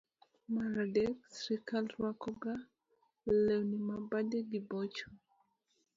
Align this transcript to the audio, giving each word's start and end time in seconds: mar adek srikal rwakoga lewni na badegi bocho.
mar 0.53 0.73
adek 0.85 1.15
srikal 1.37 1.85
rwakoga 1.93 2.53
lewni 3.45 3.77
na 3.87 3.95
badegi 4.09 4.59
bocho. 4.69 5.07